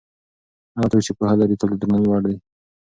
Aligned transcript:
هغه 0.77 0.87
څوک 0.91 1.01
چې 1.05 1.11
پوهه 1.17 1.35
لري 1.41 1.55
تل 1.59 1.69
د 1.71 1.75
درناوي 1.81 2.07
وړ 2.09 2.21
دی. 2.27 2.35